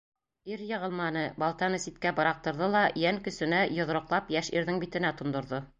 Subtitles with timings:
[0.53, 5.67] Ир йығылманы, балтаны ситкә быраҡтырҙы ла йән көсөнә йоҙроҡлап йәш ирҙең битенә тондорҙо.